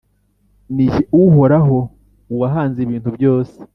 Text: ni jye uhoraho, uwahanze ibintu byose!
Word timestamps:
ni 0.73 0.85
jye 0.91 1.01
uhoraho, 1.23 1.77
uwahanze 2.33 2.77
ibintu 2.85 3.09
byose! 3.17 3.57